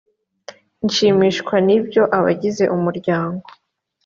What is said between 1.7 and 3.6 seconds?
ibyo abagize umuryango